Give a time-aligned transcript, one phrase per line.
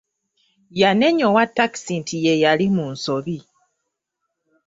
[0.79, 3.37] Yanenya owa takisi nti yeyali mu nsobi.